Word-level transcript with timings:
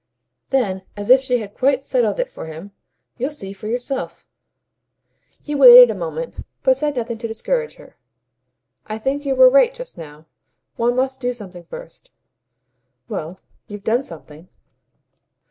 Then 0.49 0.81
as 0.97 1.11
if 1.11 1.21
she 1.21 1.41
had 1.41 1.53
quite 1.53 1.83
settled 1.83 2.19
it 2.19 2.31
for 2.31 2.47
him: 2.47 2.71
"You'll 3.19 3.29
see 3.29 3.53
for 3.53 3.67
yourself." 3.67 4.27
He 5.43 5.53
waited 5.53 5.91
a 5.91 5.93
moment, 5.95 6.43
but 6.63 6.75
said 6.75 6.95
nothing 6.95 7.19
to 7.19 7.27
discourage 7.27 7.75
her. 7.75 7.97
"I 8.87 8.97
think 8.97 9.27
you 9.27 9.35
were 9.35 9.47
right 9.47 9.71
just 9.75 9.99
now. 9.99 10.25
One 10.75 10.95
must 10.95 11.19
do 11.21 11.31
something 11.33 11.65
first." 11.65 12.09
"Well, 13.09 13.39
you've 13.67 13.83
done 13.83 14.01
something." 14.01 14.49